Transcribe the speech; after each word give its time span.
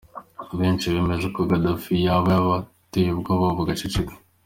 Benshi 0.59 0.93
bemeza 0.93 1.27
ko 1.35 1.39
Gaddafi 1.49 1.93
yaba 2.05 2.27
yarabateye 2.33 3.09
ubwoba 3.11 3.45
bagaceceka. 3.57 4.13